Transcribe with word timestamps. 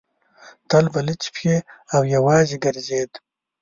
تل 0.69 0.85
به 0.93 0.99
لڅې 1.07 1.29
پښې 1.35 1.55
او 1.95 2.01
یوازې 2.15 2.57
ګرځېد. 2.65 3.11